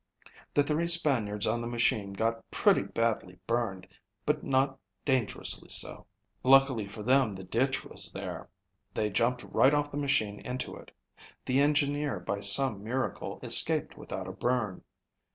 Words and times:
The 0.55 0.63
three 0.63 0.87
Spaniards 0.87 1.45
on 1.45 1.61
the 1.61 1.67
machine 1.67 2.13
got 2.13 2.49
pretty 2.49 2.81
badly 2.81 3.37
burned, 3.45 3.87
but 4.25 4.43
not 4.43 4.79
dangerously 5.05 5.69
so. 5.69 6.07
Luckily 6.41 6.87
for 6.87 7.03
them, 7.03 7.35
the 7.35 7.43
ditch 7.43 7.85
was 7.85 8.11
there. 8.11 8.49
They 8.95 9.11
jumped 9.11 9.43
right 9.43 9.75
off 9.75 9.91
the 9.91 9.97
machine 9.97 10.39
into 10.39 10.75
it. 10.75 10.89
The 11.45 11.59
engineer 11.59 12.19
by 12.19 12.39
some 12.39 12.83
miracle 12.83 13.39
escaped 13.43 13.95
without 13.95 14.27
a 14.27 14.31
burn. 14.33 14.83